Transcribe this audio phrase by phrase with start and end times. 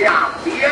[0.00, 0.69] 两边。